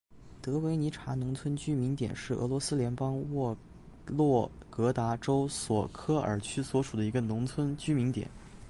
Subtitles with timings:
[0.41, 3.55] 德维尼察农村居民点是俄罗斯联邦沃
[4.07, 8.27] 洛格达州索科尔区所属的一个农村居民点。